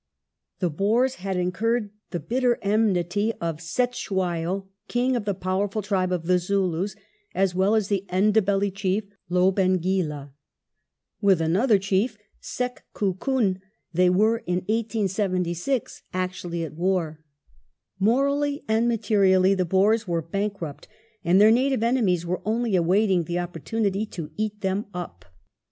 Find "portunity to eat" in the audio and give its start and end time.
23.53-24.61